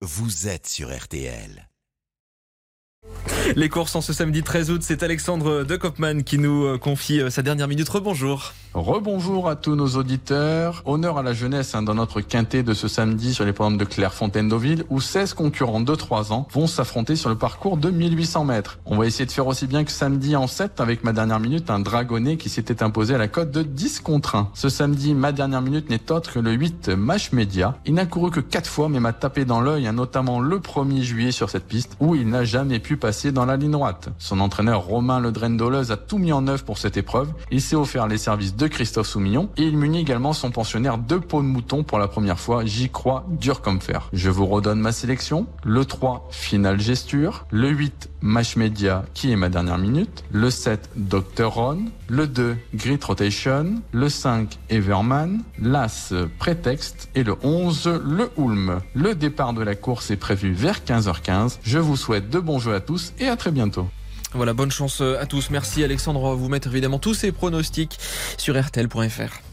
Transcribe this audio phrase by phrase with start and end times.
[0.00, 1.68] vous êtes sur RTL.
[3.56, 7.20] Les courses en ce samedi 13 août, c'est Alexandre de Kopman qui nous euh, confie
[7.20, 7.88] euh, sa dernière minute.
[7.88, 8.52] Rebonjour.
[8.78, 10.82] Rebonjour à tous nos auditeurs.
[10.86, 13.84] Honneur à la jeunesse hein, dans notre quintet de ce samedi sur les programmes de
[13.84, 18.78] Clairefontaine-Deauville où 16 concurrents de 3 ans vont s'affronter sur le parcours de 1800 mètres.
[18.86, 21.70] On va essayer de faire aussi bien que samedi en 7 avec ma dernière minute
[21.70, 24.50] un dragonnet qui s'était imposé à la cote de 10 contre 1.
[24.54, 27.76] Ce samedi, ma dernière minute n'est autre que le 8 Mash Media.
[27.84, 31.02] Il n'a couru que 4 fois mais m'a tapé dans l'œil, hein, notamment le 1er
[31.02, 34.10] juillet sur cette piste où il n'a jamais pu passer dans la ligne droite.
[34.18, 37.32] Son entraîneur Romain Ledren-Doleuse a tout mis en œuvre pour cette épreuve.
[37.50, 41.16] Il s'est offert les services de Christophe Soumillon et il munit également son pensionnaire de
[41.16, 42.64] peau de mouton pour la première fois.
[42.64, 44.08] J'y crois dur comme fer.
[44.12, 45.46] Je vous redonne ma sélection.
[45.64, 47.46] Le 3, Final Gesture.
[47.50, 50.24] Le 8, Mash Media, qui est ma dernière minute.
[50.30, 51.48] Le 7, Dr.
[51.48, 51.84] Ron.
[52.08, 53.82] Le 2, Grit Rotation.
[53.92, 55.42] Le 5, Everman.
[55.60, 57.08] L'As, Prétexte.
[57.14, 58.80] Et le 11, le Ulm.
[58.94, 61.58] Le départ de la course est prévu vers 15h15.
[61.62, 63.88] Je vous souhaite de bons jeux à tous et à très bientôt.
[64.34, 65.50] Voilà, bonne chance à tous.
[65.50, 66.22] Merci Alexandre.
[66.22, 67.98] On va vous mettre évidemment tous ces pronostics
[68.36, 69.47] sur RTL.fr.